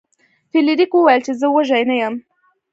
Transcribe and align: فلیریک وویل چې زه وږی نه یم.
فلیریک 0.51 0.91
وویل 0.93 1.21
چې 1.25 1.31
زه 1.39 1.47
وږی 1.53 1.83
نه 1.89 1.95
یم. 2.01 2.15